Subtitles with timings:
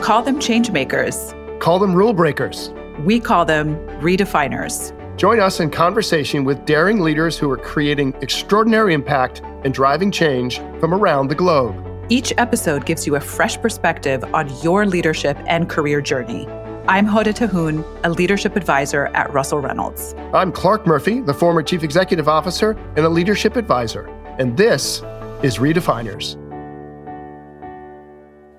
[0.00, 1.34] Call them changemakers.
[1.60, 2.70] Call them rule breakers.
[3.00, 4.94] We call them redefiners.
[5.18, 10.58] Join us in conversation with daring leaders who are creating extraordinary impact and driving change
[10.80, 11.84] from around the globe.
[12.08, 16.46] Each episode gives you a fresh perspective on your leadership and career journey.
[16.86, 20.14] I'm Hoda Tahoun, a leadership advisor at Russell Reynolds.
[20.32, 24.06] I'm Clarke Murphy, the former chief executive officer and a leadership advisor.
[24.38, 25.02] And this
[25.42, 26.36] is Redefiners.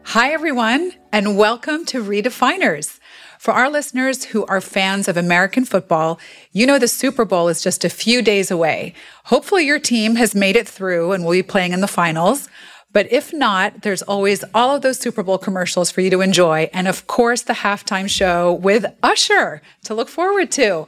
[0.05, 2.99] Hi, everyone, and welcome to Redefiners.
[3.39, 6.19] For our listeners who are fans of American football,
[6.51, 8.93] you know the Super Bowl is just a few days away.
[9.25, 12.47] Hopefully, your team has made it through and will be playing in the finals.
[12.91, 16.69] But if not, there's always all of those Super Bowl commercials for you to enjoy.
[16.73, 20.87] And of course, the halftime show with Usher to look forward to.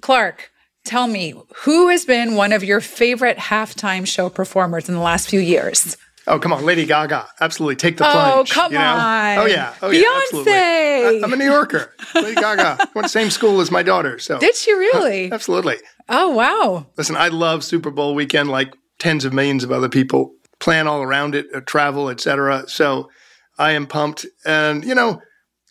[0.00, 0.50] Clarke,
[0.84, 1.34] tell me,
[1.64, 5.96] who has been one of your favorite halftime show performers in the last few years?
[6.26, 7.26] Oh, come on, Lady Gaga.
[7.40, 7.76] Absolutely.
[7.76, 8.16] Take the plunge.
[8.16, 8.50] Oh, plunge.
[8.50, 8.84] come you know?
[8.84, 9.38] on.
[9.38, 9.74] Oh, yeah.
[9.82, 10.04] Oh, yeah.
[10.22, 10.52] absolutely.
[10.52, 11.22] Beyonce.
[11.22, 11.94] I, am a New Yorker.
[12.14, 12.90] Lady Gaga.
[12.94, 14.18] Went same school as my daughter.
[14.18, 15.32] So Did she really?
[15.32, 15.76] Absolutely.
[16.08, 16.86] Oh, wow.
[16.96, 20.34] Listen, I love Super Bowl weekend like tens of millions of other people.
[20.60, 22.68] Plan all around it, uh, travel, etc.
[22.68, 23.10] So
[23.58, 24.24] I am pumped.
[24.44, 25.20] And, you know,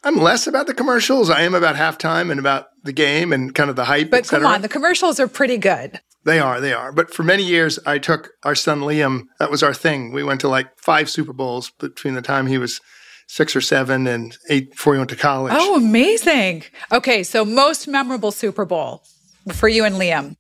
[0.04, 1.30] I'm less about the commercials.
[1.30, 4.46] I am about halftime and about the game and kind of the hype, But come
[4.46, 6.00] on, the commercials are pretty good.
[6.24, 6.92] They are, they are.
[6.92, 9.24] But for many years, I took our son Liam.
[9.40, 10.12] That was our thing.
[10.12, 12.80] We went to like five Super Bowls between the time he was
[13.28, 15.54] six or seven and eight before he went to college.
[15.56, 16.64] Oh, amazing.
[16.92, 19.04] Okay, so most memorable Super Bowl
[19.54, 20.36] for you and Liam.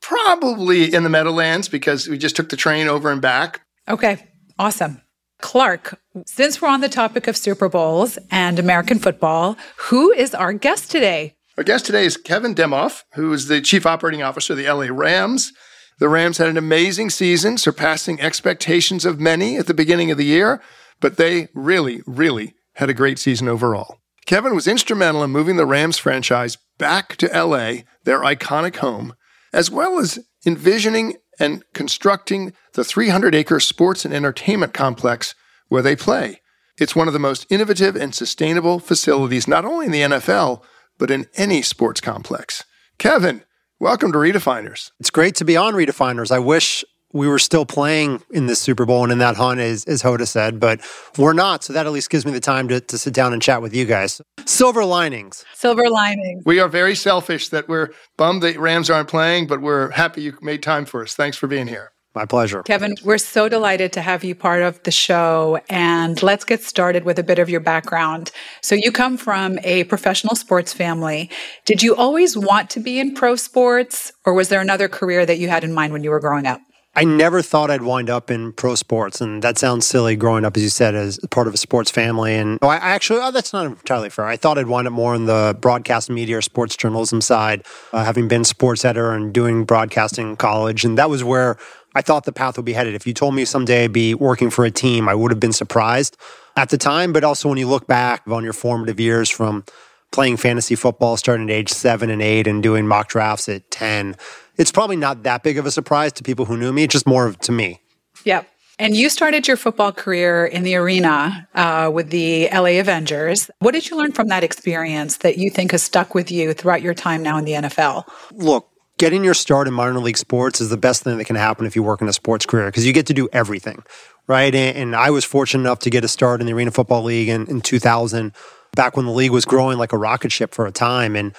[0.00, 3.60] Probably in the Meadowlands because we just took the train over and back.
[3.88, 4.26] Okay,
[4.58, 5.00] awesome.
[5.40, 10.52] Clarke, since we're on the topic of Super Bowls and American football, who is our
[10.52, 11.36] guest today?
[11.56, 14.88] Our guest today is Kevin Demoff, who is the chief operating officer of the LA
[14.90, 15.52] Rams.
[16.00, 20.24] The Rams had an amazing season, surpassing expectations of many at the beginning of the
[20.24, 20.60] year,
[21.00, 23.98] but they really, really had a great season overall.
[24.26, 29.14] Kevin was instrumental in moving the Rams franchise back to LA, their iconic home,
[29.52, 35.36] as well as envisioning and constructing the 300 acre sports and entertainment complex
[35.68, 36.40] where they play.
[36.80, 40.64] It's one of the most innovative and sustainable facilities, not only in the NFL,
[40.98, 42.64] but in any sports complex.
[42.98, 43.42] Kevin,
[43.80, 44.90] welcome to Redefiners.
[45.00, 46.30] It's great to be on Redefiners.
[46.30, 46.84] I wish
[47.14, 50.26] we were still playing in this Super Bowl and in that hunt, as, as Hoda
[50.26, 50.80] said, but
[51.16, 51.62] we're not.
[51.62, 53.72] So that at least gives me the time to, to sit down and chat with
[53.72, 54.20] you guys.
[54.44, 55.44] Silver linings.
[55.54, 56.42] Silver linings.
[56.44, 60.36] We are very selfish that we're bummed the Rams aren't playing, but we're happy you
[60.42, 61.14] made time for us.
[61.14, 61.92] Thanks for being here.
[62.14, 62.62] My pleasure.
[62.62, 65.60] Kevin, we're so delighted to have you part of the show.
[65.68, 68.30] And let's get started with a bit of your background.
[68.60, 71.28] So, you come from a professional sports family.
[71.64, 75.38] Did you always want to be in pro sports, or was there another career that
[75.38, 76.60] you had in mind when you were growing up?
[76.96, 80.56] I never thought I'd wind up in pro sports, and that sounds silly growing up,
[80.56, 82.34] as you said, as part of a sports family.
[82.36, 84.26] And oh, I actually, oh, that's not entirely fair.
[84.26, 88.04] I thought I'd wind up more in the broadcast media or sports journalism side, uh,
[88.04, 90.84] having been sports editor and doing broadcasting in college.
[90.84, 91.56] And that was where
[91.96, 92.94] I thought the path would be headed.
[92.94, 95.52] If you told me someday I'd be working for a team, I would have been
[95.52, 96.16] surprised
[96.56, 97.12] at the time.
[97.12, 99.64] But also, when you look back on your formative years from
[100.12, 104.14] playing fantasy football starting at age seven and eight and doing mock drafts at 10,
[104.56, 107.06] it's probably not that big of a surprise to people who knew me, It's just
[107.06, 107.80] more of to me.
[108.24, 108.48] Yep.
[108.78, 113.48] And you started your football career in the arena uh, with the LA Avengers.
[113.60, 116.82] What did you learn from that experience that you think has stuck with you throughout
[116.82, 118.04] your time now in the NFL?
[118.32, 121.66] Look, getting your start in minor league sports is the best thing that can happen
[121.66, 123.84] if you work in a sports career because you get to do everything,
[124.26, 124.54] right?
[124.54, 127.28] And, and, I was fortunate enough to get a start in the Arena Football League
[127.28, 128.32] in, in 2000,
[128.74, 131.14] back when the league was growing like a rocket ship for a time.
[131.14, 131.34] And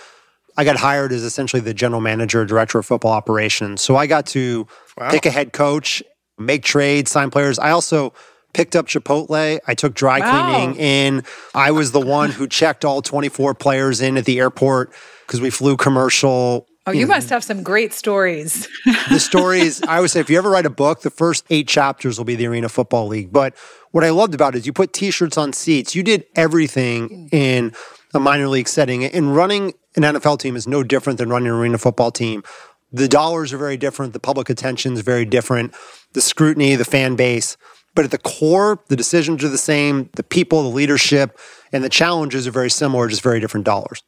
[0.57, 3.81] I got hired as essentially the general manager, director of football operations.
[3.81, 4.67] So I got to
[4.97, 5.11] wow.
[5.11, 6.01] pick a head coach,
[6.37, 7.59] make trades, sign players.
[7.59, 8.13] I also
[8.53, 9.59] picked up Chipotle.
[9.67, 10.53] I took dry wow.
[10.53, 11.23] cleaning in.
[11.53, 14.91] I was the one who checked all 24 players in at the airport
[15.27, 16.67] because we flew commercial.
[16.87, 18.69] Oh, you, you must have some great stories.
[19.09, 22.17] the stories, I always say, if you ever write a book, the first eight chapters
[22.17, 23.33] will be the Arena Football League.
[23.33, 23.55] But
[23.91, 25.95] what I loved about it is you put t shirts on seats.
[25.95, 27.73] You did everything in
[28.15, 29.05] a minor league setting.
[29.05, 32.43] And running an NFL team is no different than running an arena football team.
[32.91, 34.13] The dollars are very different.
[34.13, 35.73] The public attention is very different.
[36.13, 37.57] The scrutiny, the fan base.
[37.93, 40.09] But at the core, the decisions are the same.
[40.15, 41.39] The people, the leadership,
[41.71, 44.03] and the challenges are very similar, just very different dollars.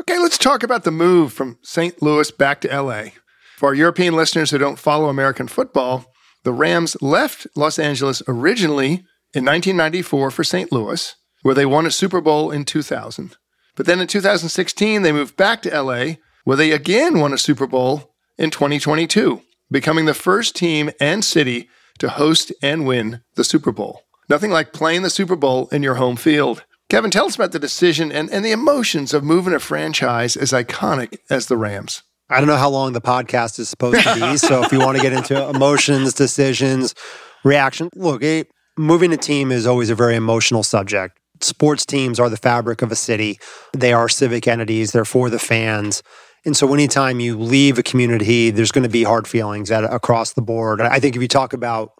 [0.00, 2.00] Okay, let's talk about the move from St.
[2.00, 3.10] Louis back to LA.
[3.56, 6.12] For our European listeners who don't follow American football,
[6.44, 9.04] the Rams left Los Angeles originally
[9.34, 10.70] in 1994 for St.
[10.70, 13.36] Louis, where they won a Super Bowl in 2000.
[13.78, 17.68] But then in 2016, they moved back to LA, where they again won a Super
[17.68, 19.40] Bowl in 2022,
[19.70, 21.68] becoming the first team and city
[22.00, 24.02] to host and win the Super Bowl.
[24.28, 26.64] Nothing like playing the Super Bowl in your home field.
[26.88, 30.50] Kevin, tell us about the decision and, and the emotions of moving a franchise as
[30.50, 32.02] iconic as the Rams.
[32.28, 34.36] I don't know how long the podcast is supposed to be.
[34.38, 36.96] so if you want to get into emotions, decisions,
[37.44, 41.17] reaction, look, it, moving a team is always a very emotional subject.
[41.40, 43.38] Sports teams are the fabric of a city.
[43.72, 44.92] They are civic entities.
[44.92, 46.02] They're for the fans.
[46.44, 50.32] And so anytime you leave a community, there's going to be hard feelings at, across
[50.32, 50.80] the board.
[50.80, 51.92] I think if you talk about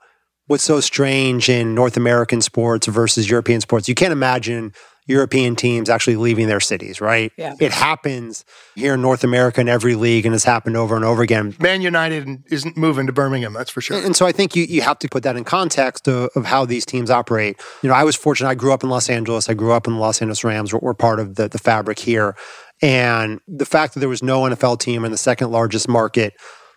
[0.47, 4.73] what's so strange in North American sports versus European sports, you can't imagine
[5.09, 7.33] European teams actually leaving their cities, right?
[7.37, 7.55] Yeah.
[7.59, 8.45] It happens
[8.75, 11.57] here in North America in every league and has happened over and over again.
[11.59, 14.05] Man United isn't moving to Birmingham, that's for sure.
[14.05, 16.67] And so I think you, you have to put that in context of, of how
[16.67, 17.61] these teams operate.
[17.83, 18.51] You know, I was fortunate.
[18.51, 19.49] I grew up in Los Angeles.
[19.49, 20.73] I grew up in the Los Angeles Rams.
[20.73, 22.37] We're, we're part of the, the fabric here.
[22.83, 26.35] And the fact that there was no NFL team in the second largest market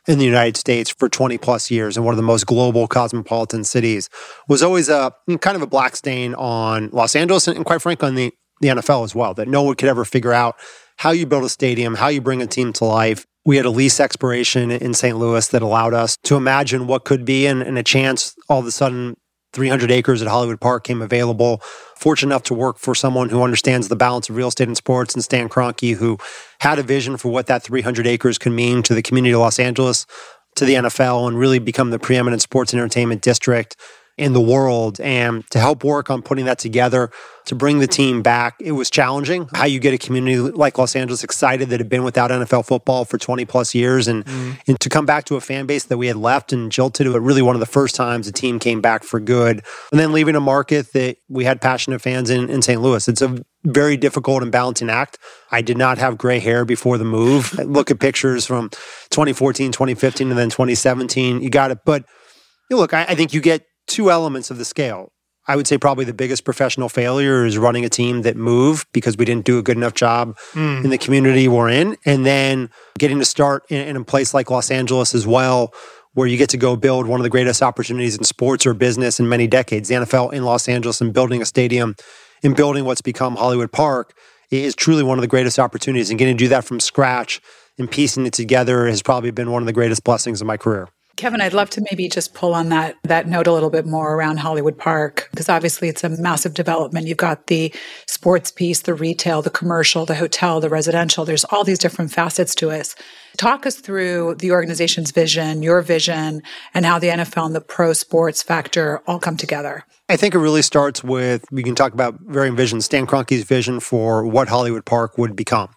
[0.08, 3.64] in the United States for 20 plus years in one of the most global cosmopolitan
[3.64, 4.10] cities
[4.48, 8.08] was always a mm, kind of a black stain on Los Angeles and, quite frankly
[8.08, 10.56] on the, the NFL as well, that no one could ever figure out
[10.98, 13.26] how you build a stadium, how you bring a team to life.
[13.46, 15.18] We had a lease expiration in St.
[15.18, 18.66] Louis that allowed us to imagine what could be and, and a chance all of
[18.68, 19.16] a sudden
[19.54, 21.62] 300 acres at Hollywood Park came available.
[21.96, 25.14] Fortunate enough to work for someone who understands the balance of real estate and sports,
[25.14, 26.18] and Stan Kroenke, who
[26.60, 29.60] had a vision for what that 300 acres can mean to the community of Los
[29.60, 30.06] Angeles,
[30.56, 33.76] to the NFL, and really become the preeminent sports and entertainment district
[34.18, 35.00] in the world.
[35.02, 37.12] And to help work on putting that together,
[37.46, 39.50] to bring the team back, it was challenging.
[39.54, 43.06] How you get a community like Los Angeles excited that had been without NFL football
[43.06, 44.60] for 20 plus years and, mm.
[44.68, 47.16] and to come back to a fan base that we had left and jilted to
[47.16, 49.64] it really one of the first times a team came back for good.
[49.92, 52.82] And then leaving a market that we had passionate fans in, in St.
[52.82, 53.08] Louis.
[53.08, 55.18] It's a very difficult and balancing act.
[55.52, 57.54] I did not have gray hair before the move.
[57.60, 58.70] Look at pictures from
[59.10, 61.42] 2014, 2015, and then 2017.
[61.42, 61.80] You got it.
[61.86, 62.06] But
[62.70, 65.12] you know, look, I, I think you get two elements of the scale.
[65.48, 69.18] I would say probably the biggest professional failure is running a team that moved because
[69.18, 70.84] we didn't do a good enough job mm.
[70.84, 71.98] in the community we're in.
[72.06, 75.74] And then getting to start in, in, a place like Los Angeles as well,
[76.14, 79.20] where you get to go build one of the greatest opportunities in sports or business
[79.20, 79.90] in many decades.
[79.90, 81.96] The NFL in Los Angeles and building a stadium
[82.44, 84.16] and building what's become Hollywood Park
[84.52, 86.12] is truly one of the greatest opportunities.
[86.12, 87.42] And getting to do that from scratch
[87.80, 90.88] and piecing it together has probably been one of the greatest blessings of my career.
[91.22, 94.16] Kevin, I'd love to maybe just pull on that that note a little bit more
[94.16, 97.06] around Hollywood Park because obviously it's a massive development.
[97.06, 97.72] You've got the
[98.08, 101.24] sports piece, the retail, the commercial, the hotel, the residential.
[101.24, 102.96] There's all these different facets to us.
[103.38, 106.42] Talk us through the organization's vision, your vision,
[106.74, 109.86] and how the NFL and the pro sports factor all come together.
[110.10, 112.86] I think it really starts with we can talk about varying visions.
[112.86, 115.70] Stan Kroenke's vision for what Hollywood Park would become,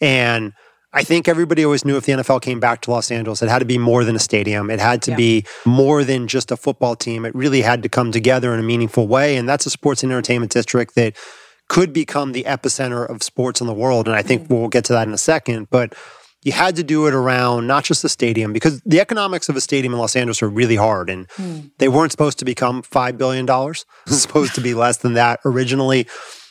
[0.00, 0.54] and
[0.92, 3.58] I think everybody always knew if the NFL came back to Los Angeles, it had
[3.58, 4.70] to be more than a stadium.
[4.70, 5.16] It had to yeah.
[5.16, 7.26] be more than just a football team.
[7.26, 9.36] It really had to come together in a meaningful way.
[9.36, 11.14] And that's a sports and entertainment district that
[11.68, 14.08] could become the epicenter of sports in the world.
[14.08, 14.54] And I think mm-hmm.
[14.54, 15.68] we'll get to that in a second.
[15.70, 15.94] But
[16.42, 19.60] you had to do it around not just the stadium because the economics of a
[19.60, 21.70] stadium in Los Angeles are really hard and mm.
[21.78, 23.46] they weren't supposed to become $5 billion.
[23.48, 26.06] It was supposed to be less than that originally.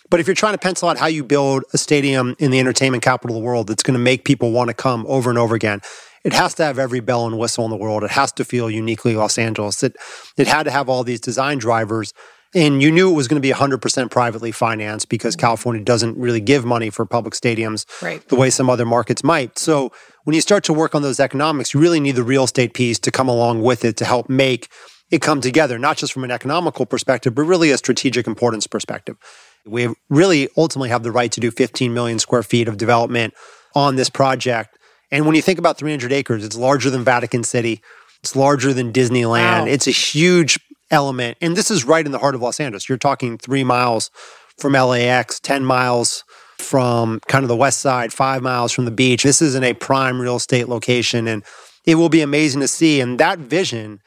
[0.10, 3.04] But if you're trying to pencil out how you build a stadium in the entertainment
[3.04, 5.56] capital of the world that's going to make people want to come over and over
[5.56, 5.82] again,
[6.24, 8.04] it has to have every bell and whistle in the world.
[8.04, 9.84] It has to feel uniquely Los Angeles.
[9.84, 9.96] It,
[10.38, 12.14] it had to have all these design drivers.
[12.56, 15.46] And you knew it was going to be 100% privately financed because mm-hmm.
[15.46, 18.26] California doesn't really give money for public stadiums right.
[18.30, 19.60] the way some other markets might.
[19.60, 19.92] So
[20.24, 23.00] when you start to work on those economics, you really need the real estate piece
[23.00, 24.70] to come along with it to help make
[25.10, 29.18] it come together, not just from an economical perspective, but really a strategic importance perspective.
[29.68, 33.34] We really ultimately have the right to do 15 million square feet of development
[33.76, 34.78] on this project.
[35.12, 37.82] And when you think about 300 acres, it's larger than Vatican City,
[38.22, 39.62] it's larger than Disneyland.
[39.62, 39.66] Wow.
[39.66, 40.60] It's a huge
[40.92, 41.38] element.
[41.42, 42.90] And this is right in the heart of Los Angeles.
[42.90, 44.10] You're talking three miles
[44.58, 46.24] from LAX, 10 miles
[46.58, 49.24] from kind of the west side, five miles from the beach.
[49.24, 51.28] This is in a prime real estate location.
[51.28, 51.44] And
[51.86, 53.00] it will be amazing to see.
[53.00, 54.02] And that vision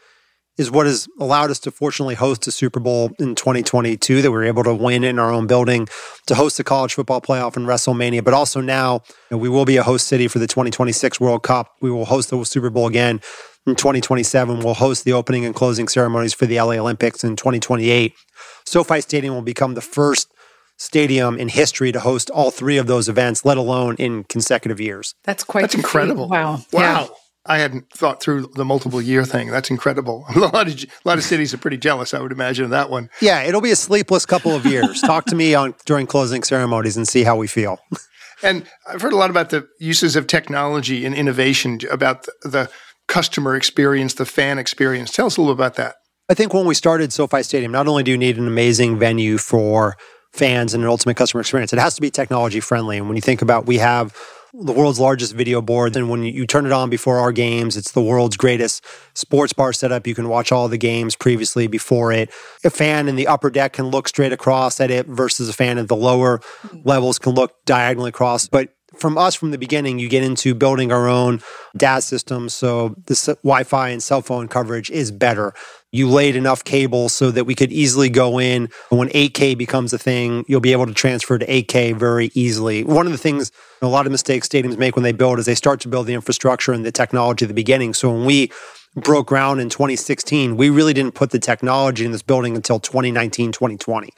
[0.61, 4.37] is what has allowed us to fortunately host a Super Bowl in 2022 that we
[4.37, 5.89] were able to win in our own building,
[6.27, 9.65] to host the college football playoff and WrestleMania, but also now you know, we will
[9.65, 11.75] be a host city for the 2026 World Cup.
[11.81, 13.23] We will host the Super Bowl again
[13.67, 14.61] in 2027.
[14.61, 18.13] We'll host the opening and closing ceremonies for the LA Olympics in 2028.
[18.67, 20.31] SoFi Stadium will become the first
[20.77, 25.15] stadium in history to host all three of those events, let alone in consecutive years.
[25.25, 26.29] That's quite That's incredible.
[26.29, 26.61] Wow.
[26.71, 27.03] Wow.
[27.03, 27.07] Yeah.
[27.47, 29.51] I hadn't thought through the multiple year thing.
[29.51, 30.27] That's incredible.
[30.35, 32.13] A lot of a lot of cities are pretty jealous.
[32.13, 33.09] I would imagine of that one.
[33.21, 35.01] Yeah, it'll be a sleepless couple of years.
[35.03, 37.79] Talk to me on during closing ceremonies and see how we feel.
[38.43, 42.71] and I've heard a lot about the uses of technology and innovation about the, the
[43.09, 45.11] customer experience, the fan experience.
[45.11, 45.97] Tell us a little about that.
[46.29, 49.39] I think when we started SoFi Stadium, not only do you need an amazing venue
[49.39, 49.97] for
[50.33, 51.73] fans and an ultimate customer experience.
[51.73, 52.99] It has to be technology friendly.
[52.99, 54.17] And when you think about, we have
[54.53, 55.97] the world's largest video board.
[55.97, 59.73] And when you turn it on before our games, it's the world's greatest sports bar
[59.73, 60.07] setup.
[60.07, 62.31] You can watch all the games previously before it.
[62.65, 65.79] A fan in the upper deck can look straight across at it versus a fan
[65.79, 66.81] at the lower mm-hmm.
[66.85, 68.49] levels can look diagonally across.
[68.49, 71.41] But from us from the beginning, you get into building our own
[71.77, 72.55] DAS systems.
[72.55, 75.55] So the Wi Fi and cell phone coverage is better
[75.93, 78.69] you laid enough cable so that we could easily go in.
[78.91, 82.85] When 8K becomes a thing, you'll be able to transfer to 8K very easily.
[82.85, 83.51] One of the things,
[83.83, 86.15] a lot of mistakes stadiums make when they build is they start to build the
[86.15, 87.95] infrastructure and the technology at the beginning.
[87.95, 88.53] So when we
[88.95, 93.53] broke ground in 2016, we really didn't put the technology in this building until 2019,
[93.53, 94.11] 2020.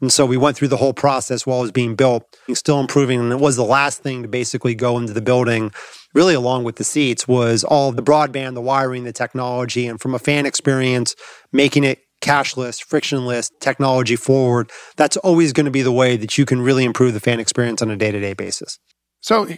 [0.00, 3.20] And so we went through the whole process while it was being built, still improving.
[3.20, 5.72] And it was the last thing to basically go into the building
[6.14, 10.14] really along with the seats was all the broadband, the wiring, the technology, and from
[10.14, 11.14] a fan experience,
[11.52, 14.70] making it cashless, frictionless, technology forward.
[14.96, 17.82] That's always going to be the way that you can really improve the fan experience
[17.82, 18.78] on a day to day basis.
[19.20, 19.48] So,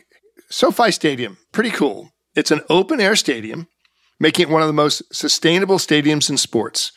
[0.50, 2.10] SoFi Stadium, pretty cool.
[2.34, 3.68] It's an open air stadium,
[4.18, 6.92] making it one of the most sustainable stadiums in sports.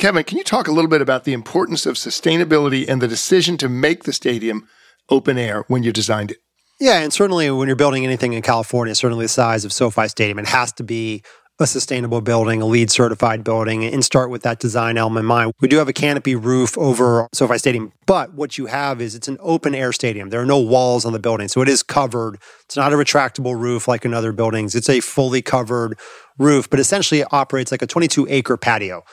[0.00, 3.58] Kevin, can you talk a little bit about the importance of sustainability and the decision
[3.58, 4.66] to make the stadium
[5.10, 6.38] open air when you designed it?
[6.80, 10.38] Yeah, and certainly when you're building anything in California, certainly the size of SoFi Stadium,
[10.38, 11.22] it has to be
[11.58, 15.52] a sustainable building, a LEED certified building, and start with that design element in mind.
[15.60, 19.28] We do have a canopy roof over SoFi Stadium, but what you have is it's
[19.28, 20.30] an open air stadium.
[20.30, 22.40] There are no walls on the building, so it is covered.
[22.64, 24.74] It's not a retractable roof like in other buildings.
[24.74, 25.96] It's a fully covered
[26.36, 29.04] roof, but essentially it operates like a 22 acre patio.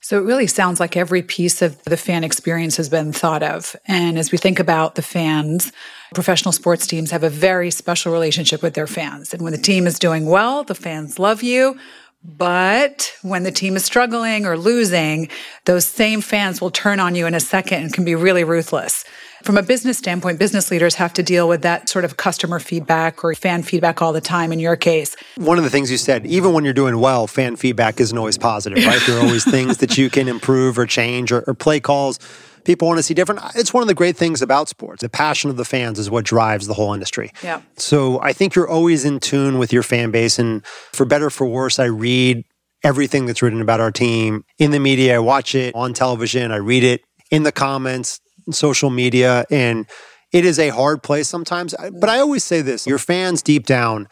[0.00, 3.76] So it really sounds like every piece of the fan experience has been thought of.
[3.84, 5.70] And as we think about the fans,
[6.14, 9.34] professional sports teams have a very special relationship with their fans.
[9.34, 11.78] And when the team is doing well, the fans love you.
[12.26, 15.28] But when the team is struggling or losing,
[15.64, 19.04] those same fans will turn on you in a second and can be really ruthless.
[19.44, 23.22] From a business standpoint, business leaders have to deal with that sort of customer feedback
[23.22, 25.14] or fan feedback all the time in your case.
[25.36, 28.38] One of the things you said, even when you're doing well, fan feedback isn't always
[28.38, 29.00] positive, right?
[29.06, 32.18] there are always things that you can improve or change or, or play calls
[32.66, 33.40] people want to see different.
[33.54, 35.00] It's one of the great things about sports.
[35.00, 37.32] The passion of the fans is what drives the whole industry.
[37.42, 37.62] Yeah.
[37.76, 40.38] So I think you're always in tune with your fan base.
[40.38, 42.44] And for better for worse, I read
[42.82, 45.14] everything that's written about our team in the media.
[45.14, 46.50] I watch it on television.
[46.50, 48.20] I read it in the comments,
[48.50, 49.44] social media.
[49.50, 49.86] And
[50.32, 51.74] it is a hard place sometimes.
[52.00, 54.08] But I always say this your fans deep down,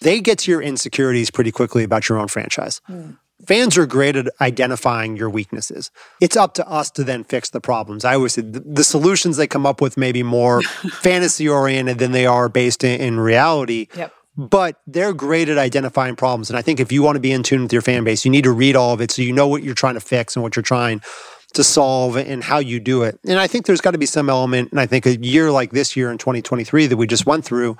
[0.00, 2.80] they get to your insecurities pretty quickly about your own franchise.
[2.88, 3.18] Mm.
[3.48, 5.90] Fans are great at identifying your weaknesses.
[6.20, 8.04] It's up to us to then fix the problems.
[8.04, 10.60] I always say the, the solutions they come up with may be more
[11.00, 13.86] fantasy oriented than they are based in, in reality.
[13.96, 14.12] Yep.
[14.36, 16.50] But they're great at identifying problems.
[16.50, 18.30] And I think if you want to be in tune with your fan base, you
[18.30, 20.42] need to read all of it so you know what you're trying to fix and
[20.42, 21.00] what you're trying
[21.54, 23.18] to solve and how you do it.
[23.26, 25.70] And I think there's got to be some element, and I think a year like
[25.70, 27.78] this year in 2023 that we just went through,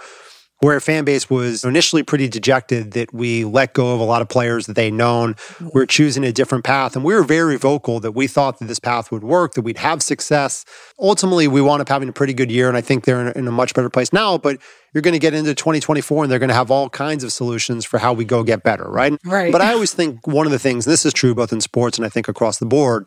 [0.60, 4.28] where fan base was initially pretty dejected that we let go of a lot of
[4.28, 5.34] players that they'd known.
[5.34, 5.68] Mm-hmm.
[5.72, 6.96] We are choosing a different path.
[6.96, 9.78] And we were very vocal that we thought that this path would work, that we'd
[9.78, 10.64] have success.
[10.98, 12.68] Ultimately, we wound up having a pretty good year.
[12.68, 14.36] And I think they're in a much better place now.
[14.36, 14.58] But
[14.92, 17.84] you're going to get into 2024 and they're going to have all kinds of solutions
[17.84, 19.16] for how we go get better, right?
[19.24, 19.52] Right.
[19.52, 22.06] But I always think one of the things, this is true both in sports and
[22.06, 23.06] I think across the board,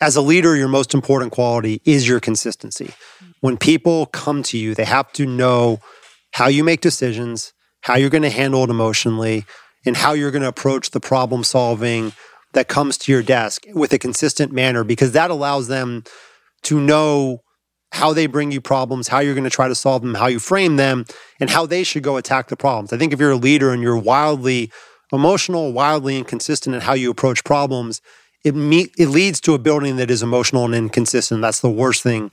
[0.00, 2.92] as a leader, your most important quality is your consistency.
[3.40, 5.80] When people come to you, they have to know
[6.32, 9.44] how you make decisions, how you're going to handle it emotionally,
[9.86, 12.12] and how you're going to approach the problem solving
[12.54, 16.02] that comes to your desk with a consistent manner because that allows them
[16.62, 17.42] to know
[17.92, 20.38] how they bring you problems, how you're going to try to solve them, how you
[20.38, 21.04] frame them,
[21.40, 22.92] and how they should go attack the problems.
[22.92, 24.70] I think if you're a leader and you're wildly
[25.12, 28.02] emotional, wildly inconsistent in how you approach problems,
[28.44, 31.40] it, me- it leads to a building that is emotional and inconsistent.
[31.40, 32.30] That's the worst thing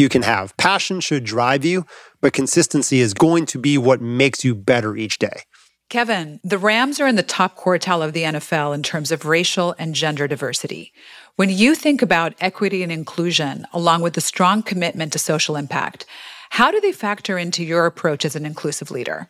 [0.00, 0.56] you can have.
[0.56, 1.86] Passion should drive you,
[2.20, 5.42] but consistency is going to be what makes you better each day.
[5.90, 9.74] Kevin, the Rams are in the top quartile of the NFL in terms of racial
[9.76, 10.92] and gender diversity.
[11.34, 16.06] When you think about equity and inclusion, along with the strong commitment to social impact,
[16.50, 19.28] how do they factor into your approach as an inclusive leader?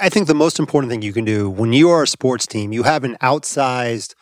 [0.00, 2.72] I think the most important thing you can do when you are a sports team,
[2.72, 4.14] you have an outsized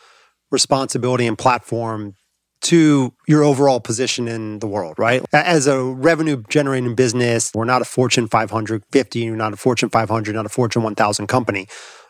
[0.51, 2.15] responsibility and platform
[2.61, 5.23] to your overall position in the world, right?
[5.31, 9.89] As a revenue generating business, we're not a Fortune 500, 50, you're not a Fortune
[9.89, 11.67] 500, not a Fortune 1000 company.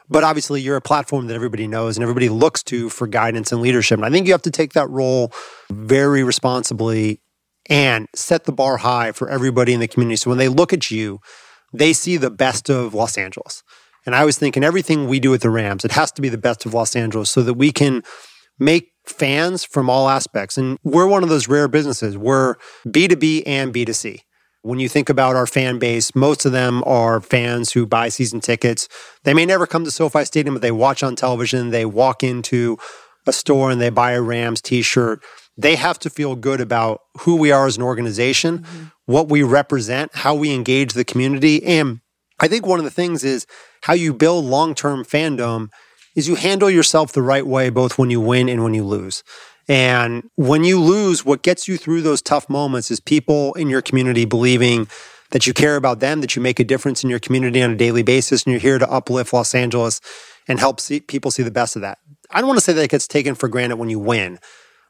[0.10, 3.62] But obviously, you're a platform that everybody knows and everybody looks to for guidance and
[3.62, 3.98] leadership.
[3.98, 5.34] And I think you have to take that role
[5.70, 7.22] very responsibly
[7.70, 10.16] and set the bar high for everybody in the community.
[10.16, 11.20] So when they look at you,
[11.74, 13.64] they see the best of Los Angeles.
[14.06, 16.38] And I was thinking everything we do at the Rams, it has to be the
[16.38, 18.04] best of Los Angeles so that we can
[18.58, 20.58] make fans from all aspects.
[20.58, 22.18] And we're one of those rare businesses.
[22.18, 22.56] We're
[22.88, 24.22] B2B and B2C.
[24.64, 28.42] When you think about our fan base, most of them are fans who buy season
[28.42, 28.90] tickets.
[29.24, 31.70] They may never come to SoFi Stadium, but they watch on television.
[31.70, 32.78] They walk into
[33.26, 35.24] a store and they buy a Rams t shirt.
[35.58, 38.86] They have to feel good about who we are as an organization, mm-hmm.
[39.06, 41.64] what we represent, how we engage the community.
[41.64, 42.02] And
[42.40, 43.48] I think one of the things is
[43.84, 45.70] how you build long term fandom
[46.18, 49.24] is you handle yourself the right way, both when you win and when you lose.
[49.70, 53.84] And when you lose, what gets you through those tough moments is people in your
[53.84, 54.88] community believing
[55.30, 57.76] that you care about them, that you make a difference in your community on a
[57.76, 60.02] daily basis, and you're here to uplift Los Angeles
[60.48, 62.00] and help see, people see the best of that.
[62.32, 64.40] I don't want to say that it gets taken for granted when you win,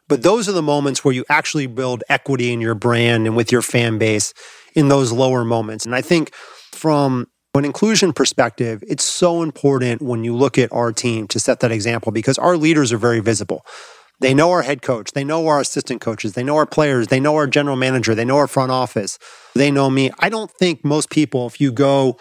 [0.07, 3.51] but those are the moments where you actually build equity in your brand and with
[3.51, 4.33] your fan base
[4.75, 5.85] in those lower moments.
[5.85, 6.33] And I think
[6.71, 7.27] from
[7.57, 11.71] an inclusion perspective, it's so important when you look at our team to set that
[11.71, 13.65] example because our leaders are very visible.
[14.19, 17.19] They know our head coach, they know our assistant coaches, they know our players, they
[17.19, 19.19] know our general manager, they know our front office,
[19.53, 20.09] they know me.
[20.19, 22.17] I don't think most people, if you go,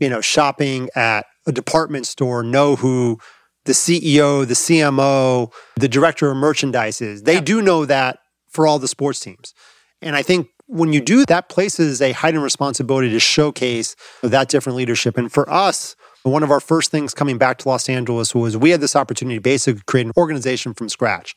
[0.00, 3.18] you know, shopping at a department store, know who
[3.66, 7.22] the CEO, the CMO, the director of merchandise is.
[7.22, 7.40] They yeah.
[7.40, 8.18] do know that
[8.48, 9.54] for all the sports teams.
[10.02, 14.76] And I think when you do that places a heightened responsibility to showcase that different
[14.76, 15.16] leadership.
[15.16, 18.70] And for us, one of our first things coming back to Los Angeles was we
[18.70, 21.34] had this opportunity to basically create an organization from scratch.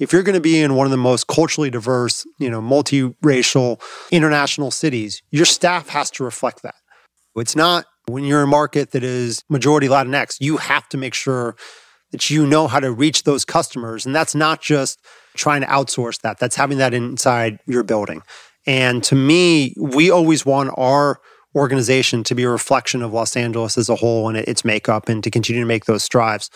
[0.00, 3.80] If you're going to be in one of the most culturally diverse, you know, multiracial,
[4.10, 6.74] international cities, your staff has to reflect that.
[7.36, 11.14] It's not when you're in a market that is majority Latinx, you have to make
[11.14, 11.54] sure
[12.10, 14.04] that you know how to reach those customers.
[14.04, 14.98] And that's not just
[15.36, 18.22] trying to outsource that, that's having that inside your building.
[18.66, 21.20] And to me, we always want our
[21.54, 25.22] organization to be a reflection of Los Angeles as a whole and its makeup and
[25.22, 26.50] to continue to make those strives.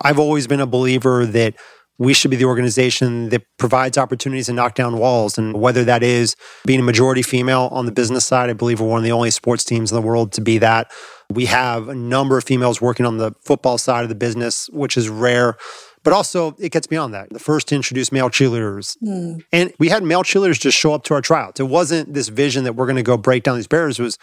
[0.00, 1.54] I've always been a believer that
[1.98, 5.38] we should be the organization that provides opportunities and knock down walls.
[5.38, 6.34] And whether that is
[6.66, 9.30] being a majority female on the business side, I believe we're one of the only
[9.30, 10.90] sports teams in the world to be that.
[11.30, 14.96] We have a number of females working on the football side of the business, which
[14.96, 15.56] is rare.
[16.04, 17.30] But also, it gets beyond that.
[17.30, 18.96] The first to introduce male cheerleaders.
[19.02, 19.44] Mm.
[19.52, 21.60] And we had male cheerleaders just show up to our tryouts.
[21.60, 24.00] It wasn't this vision that we're going to go break down these barriers.
[24.00, 24.18] It was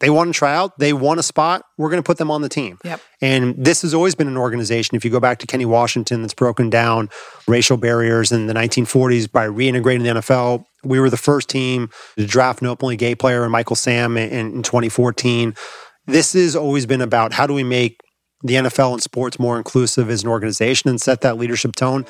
[0.00, 2.42] they want to try out, they want a spot, we're going to put them on
[2.42, 2.78] the team.
[2.84, 3.00] Yep.
[3.20, 6.34] And this has always been an organization, if you go back to Kenny Washington, that's
[6.34, 7.08] broken down
[7.46, 10.64] racial barriers in the 1940s by reintegrating the NFL.
[10.82, 14.56] We were the first team to draft an openly gay player, and Michael Sam, in,
[14.56, 15.54] in 2014.
[16.06, 18.00] This has always been about how do we make
[18.44, 22.04] the NFL and sports more inclusive as an organization and set that leadership tone.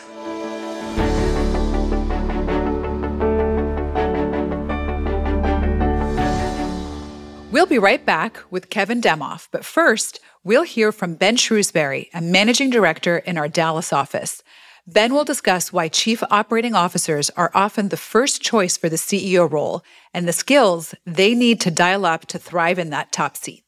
[7.53, 12.21] We'll be right back with Kevin Demoff, but first, we'll hear from Ben Shrewsbury, a
[12.21, 14.43] managing director in our Dallas office.
[14.89, 19.51] Ben will discuss why chief operating officers are often the first choice for the CEO
[19.51, 23.63] role and the skills they need to dial up to thrive in that top seat.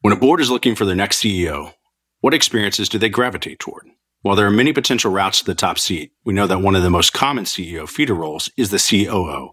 [0.00, 1.74] When a board is looking for their next CEO,
[2.20, 3.86] what experiences do they gravitate toward?
[4.22, 6.82] While there are many potential routes to the top seat, we know that one of
[6.82, 9.50] the most common CEO feeder roles is the COO.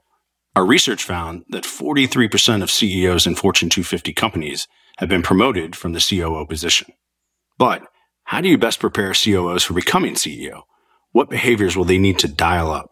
[0.56, 5.94] Our research found that 43% of CEOs in Fortune 250 companies have been promoted from
[5.94, 6.88] the COO position.
[7.58, 7.84] But
[8.24, 10.64] how do you best prepare COOs for becoming CEO?
[11.12, 12.90] What behaviors will they need to dial up?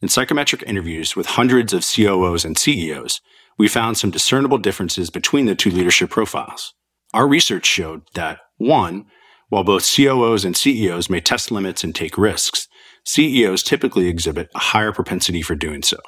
[0.00, 3.20] In psychometric interviews with hundreds of COOs and CEOs,
[3.58, 6.74] we found some discernible differences between the two leadership profiles.
[7.14, 9.06] Our research showed that, one,
[9.48, 12.68] while both COOs and CEOs may test limits and take risks,
[13.04, 15.98] CEOs typically exhibit a higher propensity for doing so.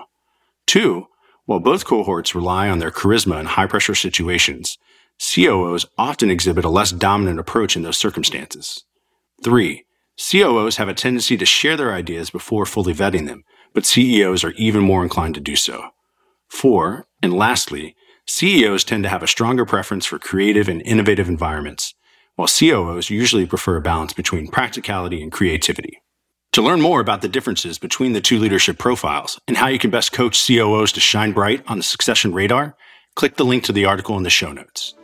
[0.66, 1.06] Two,
[1.46, 4.76] while both cohorts rely on their charisma in high pressure situations,
[5.20, 8.84] COOs often exhibit a less dominant approach in those circumstances.
[9.42, 9.84] Three,
[10.18, 14.52] COOs have a tendency to share their ideas before fully vetting them, but CEOs are
[14.52, 15.90] even more inclined to do so.
[16.48, 17.94] Four, and lastly,
[18.26, 21.94] CEOs tend to have a stronger preference for creative and innovative environments,
[22.38, 26.00] while COOs usually prefer a balance between practicality and creativity.
[26.52, 29.90] To learn more about the differences between the two leadership profiles and how you can
[29.90, 32.76] best coach COOs to shine bright on the succession radar,
[33.16, 34.94] click the link to the article in the show notes.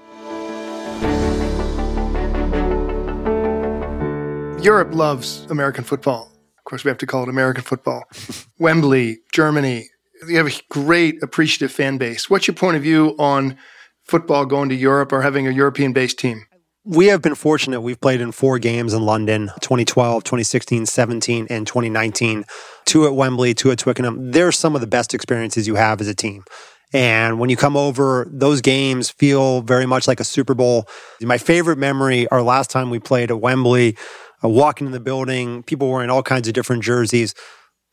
[4.65, 6.31] Europe loves American football.
[6.59, 8.05] Of course, we have to call it American football.
[8.61, 9.89] Wembley, Germany,
[10.29, 12.31] you have a great appreciative fan base.
[12.31, 13.57] What's your point of view on
[14.05, 16.47] football going to Europe or having a European based team?
[16.87, 17.81] We have been fortunate.
[17.81, 22.45] We've played in four games in London 2012, 2016, 17, and 2019.
[22.85, 24.33] Two at Wembley, two at Twickenham.
[24.33, 26.45] They're some of the best experiences you have as a team.
[26.93, 30.87] And when you come over, those games feel very much like a Super Bowl.
[31.23, 33.97] My favorite memory, our last time we played at Wembley,
[34.45, 37.35] uh, walking in the building, people wearing all kinds of different jerseys.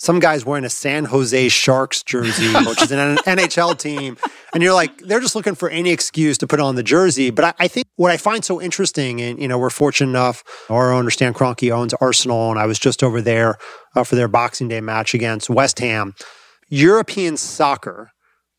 [0.01, 4.17] Some guys wearing a San Jose Sharks jersey, which is an NHL team.
[4.51, 7.29] And you're like, they're just looking for any excuse to put on the jersey.
[7.29, 10.43] But I, I think what I find so interesting, and, you know, we're fortunate enough,
[10.71, 12.49] our owner, Stan Kroenke, owns Arsenal.
[12.49, 13.59] And I was just over there
[13.95, 16.15] uh, for their Boxing Day match against West Ham.
[16.67, 18.09] European soccer,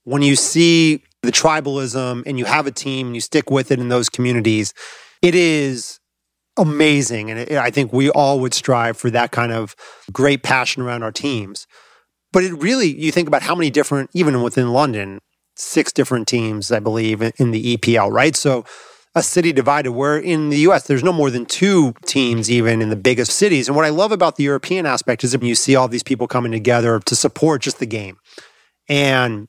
[0.04, 3.80] when you see the tribalism and you have a team and you stick with it
[3.80, 4.74] in those communities,
[5.22, 5.98] it is
[6.56, 7.30] amazing.
[7.30, 9.74] And it, I think we all would strive for that kind of
[10.12, 11.66] great passion around our teams.
[12.32, 15.20] But it really, you think about how many different, even within London,
[15.56, 18.34] six different teams, I believe, in the EPL, right?
[18.34, 18.64] So
[19.14, 22.88] a city divided where in the US there's no more than two teams even in
[22.88, 23.68] the biggest cities.
[23.68, 26.26] And what I love about the European aspect is that you see all these people
[26.26, 28.16] coming together to support just the game.
[28.88, 29.48] And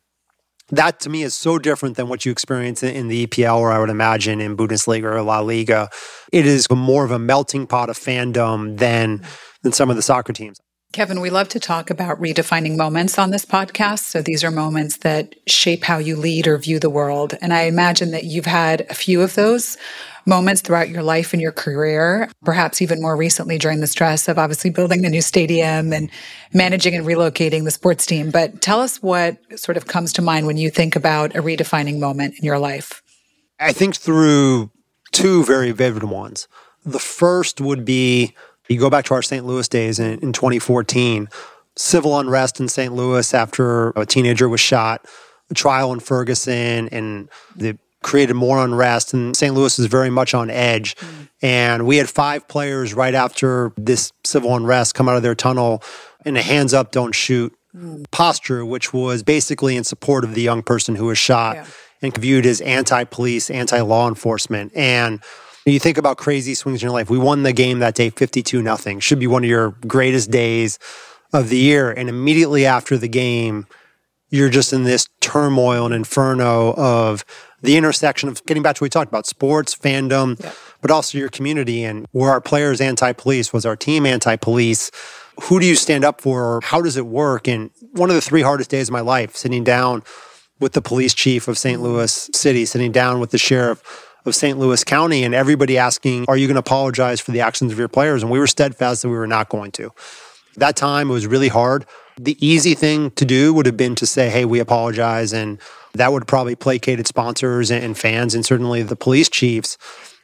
[0.76, 3.80] that to me is so different than what you experience in, the EPL, or I
[3.80, 5.90] would imagine in Bundesliga or La Liga.
[6.32, 9.22] It is more of a melting pot of fandom than
[9.62, 10.60] than some of the soccer teams.
[10.92, 14.02] Kevin, we love to talk about redefining moments on this podcast.
[14.02, 17.34] So these are moments that shape how you lead or view the world.
[17.42, 19.76] And I imagine that you've had a few of those
[20.26, 24.38] moments throughout your life and your career, perhaps even more recently during the stress of
[24.38, 26.10] obviously building the new stadium and
[26.54, 28.32] managing and relocating the sports team.
[28.32, 32.00] But tell us what sort of comes to mind when you think about a redefining
[32.00, 33.02] moment in your life.
[33.60, 34.72] I think through
[35.12, 36.48] two very vivid ones.
[36.86, 38.36] The first would be
[38.74, 39.46] you go back to our St.
[39.46, 41.30] Louis days in, in 2014,
[41.76, 42.94] civil unrest in St.
[42.94, 45.06] Louis after a teenager was shot,
[45.50, 49.13] a trial in Ferguson, and the created more unrest.
[49.13, 49.54] And St.
[49.54, 50.96] Louis is very much on edge.
[50.96, 51.30] Mm.
[51.42, 55.84] And we had five players right after this civil unrest come out of their tunnel
[56.26, 58.06] in a hands up, don't shoot mm.
[58.12, 61.66] posture, which was basically in support of the young person who was shot yeah.
[62.02, 64.72] and viewed as anti police, anti law enforcement.
[64.76, 65.22] And
[65.66, 67.10] you think about crazy swings in your life.
[67.10, 69.00] We won the game that day 52 nothing.
[69.00, 70.78] Should be one of your greatest days
[71.32, 71.92] of the year.
[71.92, 73.68] And immediately after the game,
[74.30, 77.24] you're just in this turmoil and inferno of
[77.63, 80.52] the intersection of getting back to what we talked about sports, fandom, yeah.
[80.82, 81.84] but also your community.
[81.84, 83.52] And were our players anti police?
[83.52, 84.91] Was our team anti police?
[85.43, 86.60] Who do you stand up for?
[86.63, 87.47] How does it work?
[87.47, 90.04] And one of the three hardest days of my life, sitting down
[90.60, 91.82] with the police chief of St.
[91.82, 94.58] Louis City, sitting down with the sheriff of St.
[94.58, 97.88] Louis County, and everybody asking, Are you going to apologize for the actions of your
[97.88, 98.21] players?
[98.21, 99.91] And we were steadfast that we were not going to.
[100.58, 101.86] That time it was really hard.
[102.17, 105.34] The easy thing to do would have been to say, Hey, we apologize.
[105.34, 105.60] And
[105.94, 109.78] that would probably placated sponsors and fans and certainly the police chiefs.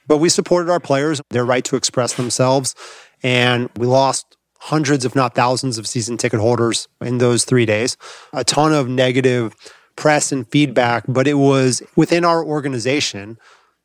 [0.07, 2.75] But we supported our players, their right to express themselves.
[3.21, 7.97] And we lost hundreds, if not thousands, of season ticket holders in those three days.
[8.33, 9.55] A ton of negative
[9.95, 13.37] press and feedback, but it was within our organization.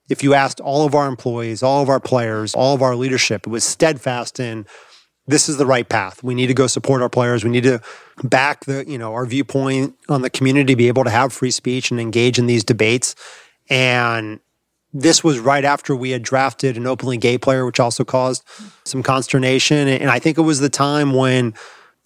[0.08, 3.46] If you asked all of our employees, all of our players, all of our leadership,
[3.46, 4.66] it was steadfast in
[5.26, 6.22] this is the right path.
[6.22, 7.44] We need to go support our players.
[7.44, 7.80] We need to
[8.22, 11.90] back the, you know, our viewpoint on the community, be able to have free speech
[11.90, 13.14] and engage in these debates.
[13.68, 14.40] And
[14.92, 18.44] this was right after we had drafted an openly gay player, which also caused
[18.84, 19.88] some consternation.
[19.88, 21.54] And I think it was the time when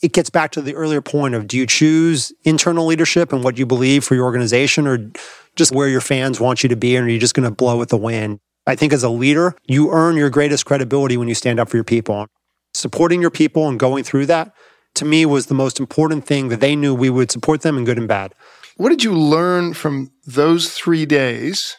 [0.00, 3.58] it gets back to the earlier point of do you choose internal leadership and what
[3.58, 5.10] you believe for your organization or
[5.56, 7.76] just where your fans want you to be, and are you just going to blow
[7.76, 8.38] with the wind?
[8.66, 11.76] I think as a leader, you earn your greatest credibility when you stand up for
[11.76, 12.28] your people
[12.74, 14.52] supporting your people and going through that
[14.98, 17.84] to me was the most important thing that they knew we would support them in
[17.84, 18.34] good and bad.
[18.76, 21.76] What did you learn from those three days?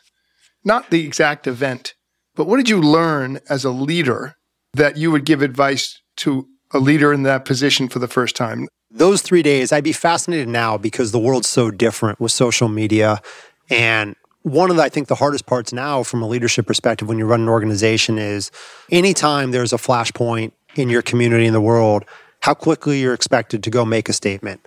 [0.65, 1.93] Not the exact event,
[2.35, 4.35] but what did you learn as a leader
[4.73, 8.67] that you would give advice to a leader in that position for the first time?
[8.91, 13.21] Those three days, I'd be fascinated now because the world's so different with social media.
[13.69, 17.17] And one of the, I think the hardest parts now from a leadership perspective when
[17.17, 18.51] you run an organization is
[18.91, 22.03] anytime there's a flashpoint in your community in the world,
[22.41, 24.65] how quickly you're expected to go make a statement.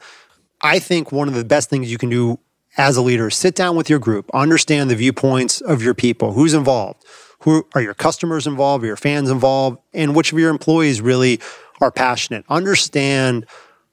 [0.62, 2.38] I think one of the best things you can do
[2.76, 6.32] as a leader is sit down with your group, understand the viewpoints of your people,
[6.32, 7.04] who's involved,
[7.40, 11.40] who are your customers involved, are your fans involved, and which of your employees really
[11.80, 12.44] are passionate.
[12.48, 13.46] Understand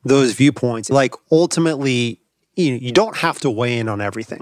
[0.04, 0.90] those viewpoints.
[0.90, 2.22] Like ultimately,
[2.56, 4.42] you, know, you don't have to weigh in on everything.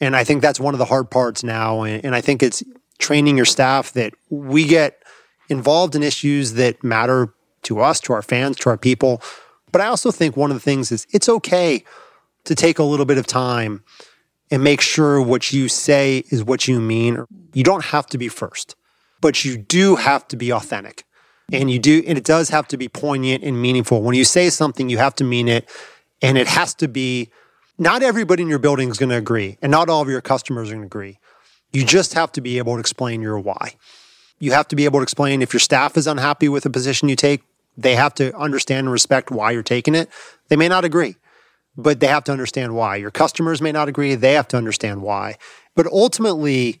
[0.00, 1.82] And I think that's one of the hard parts now.
[1.82, 2.62] And, and I think it's
[2.98, 5.02] training your staff that we get
[5.48, 7.32] involved in issues that matter
[7.62, 9.22] to us, to our fans, to our people.
[9.70, 11.84] But I also think one of the things is it's okay
[12.44, 13.84] to take a little bit of time
[14.50, 17.24] and make sure what you say is what you mean.
[17.54, 18.76] You don't have to be first,
[19.20, 21.04] but you do have to be authentic.
[21.52, 24.02] And you do, and it does have to be poignant and meaningful.
[24.02, 25.68] When you say something, you have to mean it.
[26.22, 27.30] And it has to be,
[27.78, 30.68] not everybody in your building is going to agree, and not all of your customers
[30.68, 31.18] are going to agree.
[31.72, 33.74] You just have to be able to explain your why
[34.38, 37.08] You have to be able to explain if your staff is unhappy with the position
[37.08, 37.42] you take,
[37.76, 40.08] they have to understand and respect why you're taking it.
[40.48, 41.16] They may not agree,
[41.76, 42.96] but they have to understand why.
[42.96, 45.36] Your customers may not agree, they have to understand why.
[45.74, 46.80] But ultimately,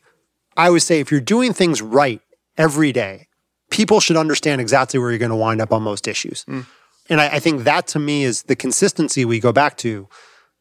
[0.56, 2.20] I would say if you're doing things right
[2.58, 3.28] every day,
[3.70, 6.44] people should understand exactly where you're going to wind up on most issues.
[6.44, 6.66] Mm.
[7.08, 10.08] And I, I think that to me is the consistency we go back to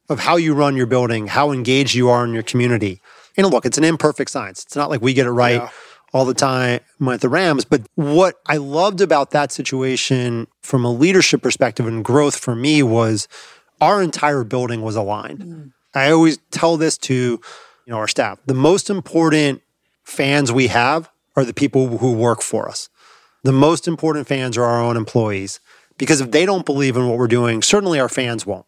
[0.10, 3.02] of how you run your building, how engaged you are in your community.
[3.38, 4.64] And look, it's an imperfect science.
[4.64, 5.70] It's not like we get it right yeah.
[6.14, 7.66] All the time with the Rams.
[7.66, 12.84] But what I loved about that situation from a leadership perspective and growth for me
[12.84, 13.28] was
[13.80, 15.40] our entire building was aligned.
[15.40, 15.72] Mm.
[15.94, 17.42] I always tell this to you
[17.88, 18.40] know our staff.
[18.46, 19.62] The most important
[20.04, 22.90] fans we have are the people who work for us.
[23.44, 25.60] The most important fans are our own employees.
[25.98, 28.66] Because if they don't believe in what we're doing, certainly our fans won't.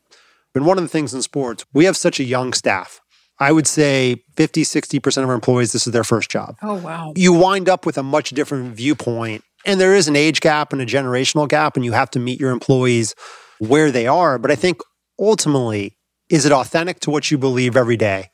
[0.54, 3.02] And one of the things in sports, we have such a young staff.
[3.40, 6.56] I would say 50, 60% of our employees, this is their first job.
[6.62, 7.14] Oh, wow.
[7.16, 9.44] You wind up with a much different viewpoint.
[9.66, 12.40] And there is an age gap and a generational gap, and you have to meet
[12.40, 13.16] your employees
[13.60, 14.38] where they are.
[14.38, 14.82] But I think
[15.20, 15.98] ultimately,
[16.30, 18.30] is it authentic to what you believe every day?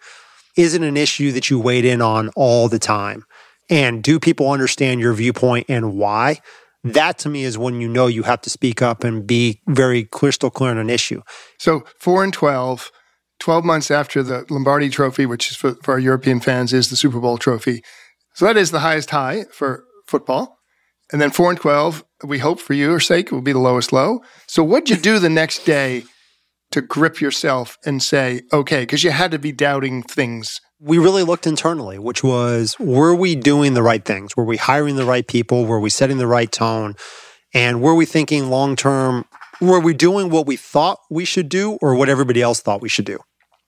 [0.58, 3.24] Is it an issue that you wade in on all the time?
[3.70, 6.40] And do people understand your viewpoint and why?
[6.84, 10.06] that to me is when you know you have to speak up and be very
[10.06, 11.22] crystal clear on an issue.
[11.58, 12.92] So four and 12,
[13.40, 16.96] 12 months after the Lombardi trophy, which is for, for our European fans is the
[16.96, 17.84] Super Bowl trophy.
[18.34, 20.58] So that is the highest high for football.
[21.12, 24.22] And then four and 12, we hope for your sake, will be the lowest low.
[24.48, 26.04] So what'd you do the next day
[26.72, 31.24] to grip yourself and say, okay, because you had to be doubting things we really
[31.24, 34.36] looked internally, which was were we doing the right things?
[34.38, 35.66] Were we hiring the right people?
[35.66, 36.96] Were we setting the right tone?
[37.54, 39.26] And were we thinking long term?
[39.60, 42.88] Were we doing what we thought we should do or what everybody else thought we
[42.88, 43.20] should do?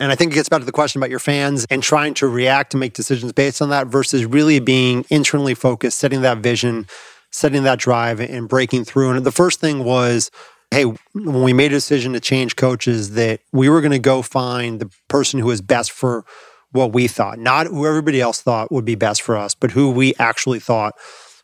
[0.01, 2.27] And I think it gets back to the question about your fans and trying to
[2.27, 6.87] react and make decisions based on that versus really being internally focused, setting that vision,
[7.31, 9.11] setting that drive and breaking through.
[9.11, 10.31] And the first thing was,
[10.71, 14.23] hey, when we made a decision to change coaches, that we were going to go
[14.23, 16.25] find the person who is best for
[16.71, 19.91] what we thought, not who everybody else thought would be best for us, but who
[19.91, 20.95] we actually thought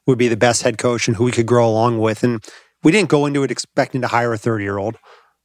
[0.07, 2.23] would be the best head coach and who we could grow along with.
[2.23, 2.43] And
[2.81, 4.97] we didn't go into it expecting to hire a 30 year old,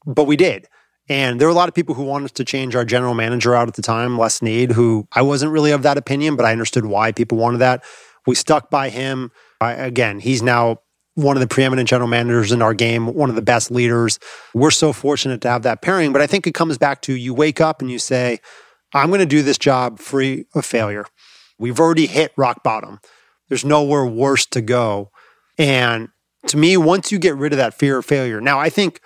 [0.07, 0.67] but we did.
[1.13, 3.69] And there were a lot of people who wanted to change our general manager out
[3.69, 6.87] at the time, Les Snead, who I wasn't really of that opinion, but I understood
[6.87, 7.85] why people wanted that.
[8.27, 9.31] We stuck by him.
[9.61, 10.79] I, again, he's now
[11.15, 14.19] one of the preeminent general managers in our game, one of the best leaders.
[14.55, 16.15] We're so fortunate to have that pairing.
[16.15, 18.39] But I think it comes back to you wake up and you say,
[18.95, 21.05] I'm going to do this job free of failure.
[21.59, 23.01] We've already hit rock bottom.
[23.51, 25.11] There's nowhere worse to go.
[25.59, 26.09] And
[26.47, 29.03] to me, once you get rid of that fear of failure, now I think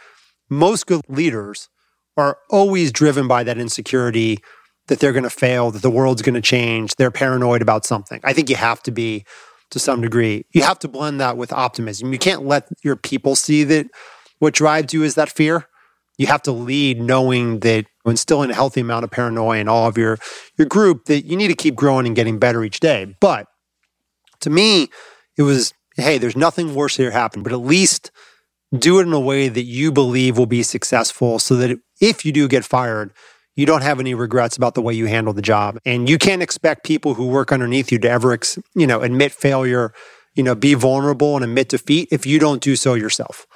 [0.48, 1.68] most good leaders
[2.16, 4.38] are always driven by that insecurity
[4.88, 6.94] that they're going to fail, that the world's going to change.
[6.96, 8.20] They're paranoid about something.
[8.24, 9.24] I think you have to be
[9.70, 10.46] to some degree.
[10.52, 12.12] You have to blend that with optimism.
[12.12, 13.86] You can't let your people see that
[14.38, 15.66] what drives you is that fear.
[16.18, 19.98] You have to lead knowing that instilling a healthy amount of paranoia in all of
[19.98, 20.18] your
[20.56, 23.14] your group that you need to keep growing and getting better each day.
[23.20, 23.48] But
[24.40, 24.88] to me,
[25.36, 28.10] it was hey, there's nothing worse here happen, but at least
[28.76, 32.32] do it in a way that you believe will be successful so that if you
[32.32, 33.12] do get fired,
[33.54, 35.78] you don't have any regrets about the way you handle the job.
[35.84, 38.38] And you can't expect people who work underneath you to ever,
[38.74, 39.92] you know, admit failure,
[40.34, 43.46] you know, be vulnerable and admit defeat if you don't do so yourself.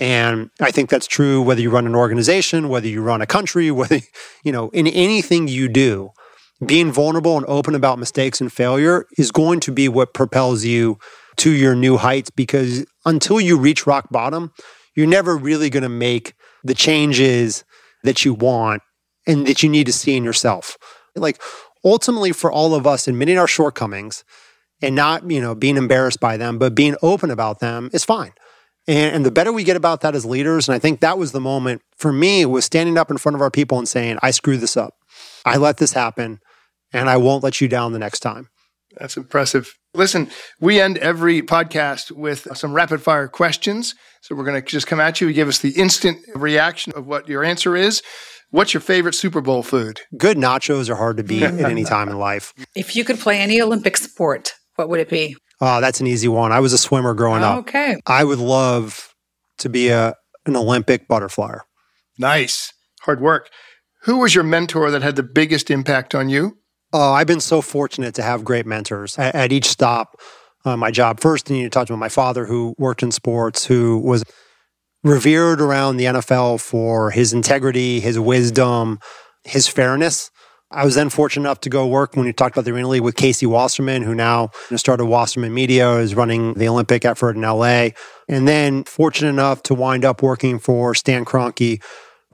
[0.00, 3.70] And I think that's true whether you run an organization, whether you run a country,
[3.72, 4.00] whether,
[4.44, 6.10] you know, in anything you do,
[6.64, 10.98] being vulnerable and open about mistakes and failure is going to be what propels you
[11.36, 14.52] to your new heights because until you reach rock bottom,
[14.96, 17.64] you're never really going to make the changes
[18.04, 18.82] that you want
[19.26, 20.76] and that you need to see in yourself.
[21.14, 21.40] Like
[21.84, 24.24] ultimately for all of us admitting our shortcomings
[24.80, 28.32] and not, you know, being embarrassed by them, but being open about them is fine.
[28.86, 31.32] And, and the better we get about that as leaders, and I think that was
[31.32, 34.30] the moment for me was standing up in front of our people and saying, I
[34.30, 34.94] screwed this up.
[35.44, 36.40] I let this happen
[36.92, 38.48] and I won't let you down the next time.
[38.96, 39.76] That's impressive.
[39.98, 40.30] Listen,
[40.60, 43.96] we end every podcast with some rapid fire questions.
[44.20, 45.32] So we're going to just come at you.
[45.32, 48.00] give us the instant reaction of what your answer is.
[48.50, 50.00] What's your favorite Super Bowl food?
[50.16, 52.54] Good nachos are hard to beat at any time in life.
[52.76, 55.36] If you could play any Olympic sport, what would it be?
[55.60, 56.52] Oh, that's an easy one.
[56.52, 57.58] I was a swimmer growing up.
[57.58, 57.96] Okay.
[58.06, 59.12] I would love
[59.58, 60.14] to be a
[60.46, 61.62] an Olympic butterflyer.
[62.18, 62.72] Nice.
[63.02, 63.50] Hard work.
[64.04, 66.58] Who was your mentor that had the biggest impact on you?
[66.92, 70.18] Oh, I've been so fortunate to have great mentors at, at each stop.
[70.64, 73.98] Uh, my job first, and you talked about my father, who worked in sports, who
[73.98, 74.24] was
[75.04, 78.98] revered around the NFL for his integrity, his wisdom,
[79.44, 80.30] his fairness.
[80.70, 83.02] I was then fortunate enough to go work when you talked about the Arena League
[83.02, 87.90] with Casey Wasserman, who now started Wasserman Media, is running the Olympic effort in LA.
[88.28, 91.82] And then fortunate enough to wind up working for Stan Kroenke.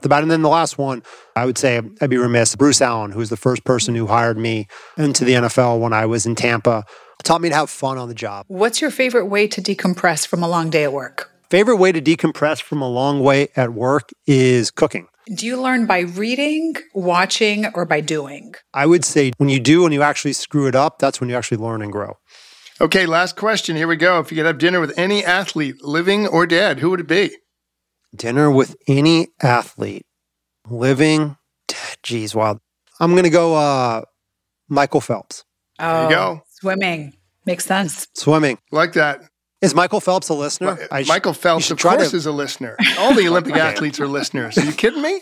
[0.05, 1.03] About and then the last one,
[1.37, 2.55] I would say I'd be remiss.
[2.57, 6.07] Bruce Allen, who was the first person who hired me into the NFL when I
[6.07, 6.85] was in Tampa,
[7.23, 8.47] taught me to have fun on the job.
[8.49, 11.31] What's your favorite way to decompress from a long day at work?
[11.51, 15.07] Favorite way to decompress from a long way at work is cooking.
[15.35, 18.55] Do you learn by reading, watching, or by doing?
[18.75, 21.37] I would say when you do and you actually screw it up, that's when you
[21.37, 22.19] actually learn and grow.
[22.81, 23.77] Okay, last question.
[23.77, 24.19] Here we go.
[24.19, 27.37] If you could have dinner with any athlete, living or dead, who would it be?
[28.15, 30.07] Dinner with any athlete,
[30.69, 31.97] living, dead.
[32.03, 32.61] Geez, wow.
[33.01, 34.03] I'm going to go uh,
[34.69, 35.45] Michael Phelps.
[35.79, 36.43] Oh, there you go.
[36.61, 37.15] Swimming.
[37.47, 38.07] Makes sense.
[38.15, 38.59] Swimming.
[38.71, 39.23] Like that.
[39.61, 40.77] Is Michael Phelps a listener?
[40.91, 42.17] Well, Michael Phelps, of course, to...
[42.17, 42.77] is a listener.
[42.99, 44.59] All the Olympic athletes are listeners.
[44.59, 45.21] Are you kidding me?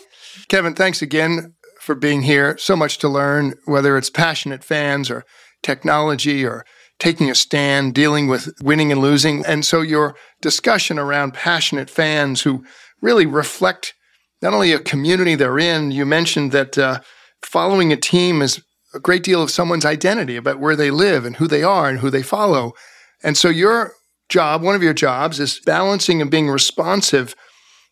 [0.49, 2.57] Kevin, thanks again for being here.
[2.57, 5.23] So much to learn, whether it's passionate fans or
[5.61, 6.65] technology or
[6.99, 9.45] taking a stand, dealing with winning and losing.
[9.45, 12.63] And so your discussion around passionate fans who
[13.01, 13.93] really reflect
[14.41, 16.99] not only a community they're in, you mentioned that uh,
[17.41, 18.61] following a team is
[18.93, 21.99] a great deal of someone's identity about where they live and who they are and
[21.99, 22.73] who they follow.
[23.23, 23.93] And so your
[24.29, 27.35] job, one of your jobs, is balancing and being responsive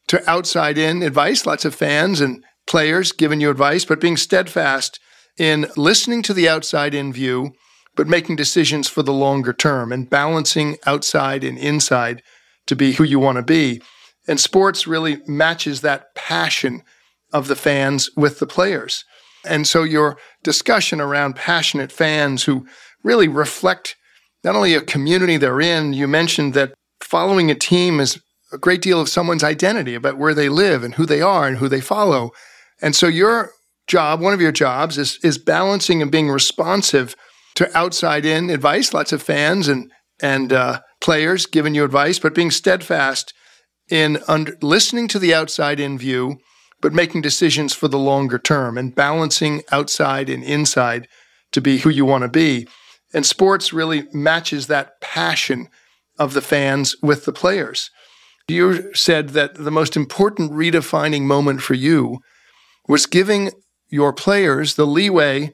[0.08, 5.00] to outside in advice, lots of fans and players giving you advice, but being steadfast
[5.38, 7.54] in listening to the outside in view,
[7.96, 12.22] but making decisions for the longer term and balancing outside and inside
[12.68, 13.82] to be who you want to be.
[14.28, 16.84] And sports really matches that passion
[17.34, 19.04] of the fans with the players.
[19.46, 22.66] And so your discussion around passionate fans who
[23.04, 23.96] really reflect
[24.44, 28.20] not only a community they're in, you mentioned that following a team is
[28.52, 31.58] a great deal of someone's identity about where they live and who they are and
[31.58, 32.32] who they follow.
[32.82, 33.52] And so your
[33.88, 37.16] job, one of your jobs is is balancing and being responsive
[37.62, 42.36] to outside in advice, lots of fans and and uh, players giving you advice, but
[42.36, 43.34] being steadfast
[43.90, 46.38] in under, listening to the outside in view,
[46.80, 51.08] but making decisions for the longer term and balancing outside and inside
[51.52, 52.68] to be who you want to be.
[53.14, 55.70] And sports really matches that passion
[56.20, 57.90] of the fans with the players.
[58.48, 62.20] You said that the most important redefining moment for you
[62.88, 63.52] was giving
[63.90, 65.54] your players the leeway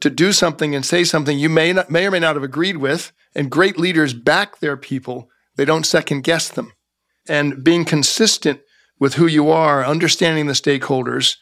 [0.00, 2.76] to do something and say something you may not, may or may not have agreed
[2.76, 3.12] with.
[3.34, 5.28] And great leaders back their people.
[5.56, 6.72] They don't second guess them.
[7.28, 8.60] And being consistent
[8.98, 11.36] with who you are, understanding the stakeholders,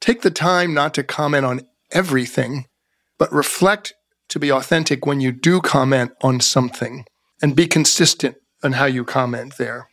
[0.00, 2.66] take the time not to comment on everything,
[3.18, 3.94] but reflect
[4.28, 7.04] to be authentic when you do comment on something
[7.42, 9.88] and be consistent on how you comment there.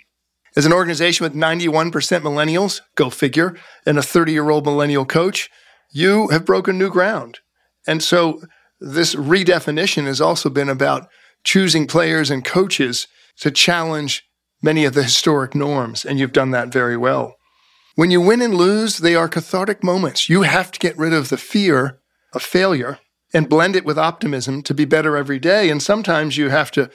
[0.55, 5.49] As an organization with 91% millennials, go figure, and a 30 year old millennial coach,
[5.91, 7.39] you have broken new ground.
[7.87, 8.41] And so
[8.79, 11.07] this redefinition has also been about
[11.43, 13.07] choosing players and coaches
[13.39, 14.23] to challenge
[14.61, 17.35] many of the historic norms, and you've done that very well.
[17.95, 20.29] When you win and lose, they are cathartic moments.
[20.29, 21.99] You have to get rid of the fear
[22.33, 22.99] of failure
[23.33, 25.69] and blend it with optimism to be better every day.
[25.69, 26.89] And sometimes you have to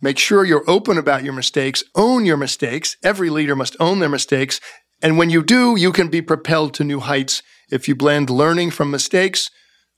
[0.00, 2.96] make sure you're open about your mistakes, own your mistakes.
[3.02, 4.60] Every leader must own their mistakes.
[5.02, 8.70] And when you do, you can be propelled to new heights if you blend learning
[8.70, 9.50] from mistakes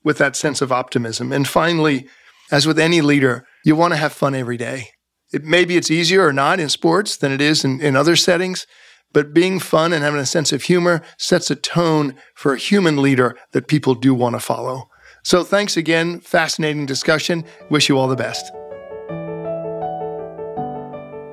[0.03, 1.31] with that sense of optimism.
[1.31, 2.07] And finally,
[2.51, 4.89] as with any leader, you want to have fun every day.
[5.33, 8.65] It, maybe it's easier or not in sports than it is in, in other settings,
[9.13, 13.01] but being fun and having a sense of humor sets a tone for a human
[13.01, 14.89] leader that people do want to follow.
[15.23, 16.21] So thanks again.
[16.21, 17.43] Fascinating discussion.
[17.69, 18.51] Wish you all the best.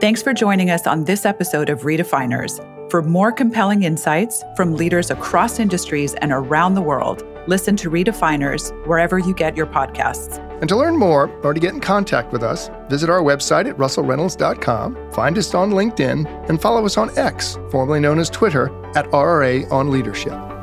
[0.01, 2.61] Thanks for joining us on this episode of Redefiners.
[2.91, 8.71] For more compelling insights from leaders across industries and around the world, listen to Redefiners
[8.87, 10.39] wherever you get your podcasts.
[10.61, 13.77] And to learn more or to get in contact with us, visit our website at
[13.77, 19.07] russellreynolds.com, find us on LinkedIn, and follow us on X, formerly known as Twitter, at
[19.07, 20.54] RRA on Leadership.